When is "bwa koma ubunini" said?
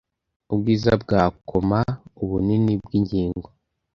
1.01-2.73